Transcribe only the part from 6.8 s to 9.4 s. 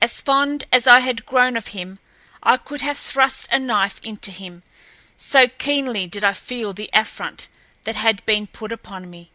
affront that had been put upon me.